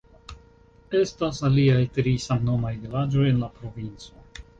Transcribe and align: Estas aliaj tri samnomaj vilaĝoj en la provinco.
Estas 0.99 1.41
aliaj 1.49 1.81
tri 1.97 2.13
samnomaj 2.23 2.71
vilaĝoj 2.87 3.29
en 3.33 3.39
la 3.45 3.51
provinco. 3.59 4.43